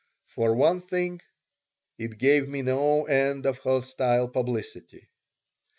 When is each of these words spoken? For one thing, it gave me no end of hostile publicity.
For 0.25 0.55
one 0.55 0.81
thing, 0.81 1.21
it 1.99 2.17
gave 2.17 2.49
me 2.49 2.63
no 2.63 3.05
end 3.05 3.45
of 3.45 3.59
hostile 3.59 4.27
publicity. 4.29 5.07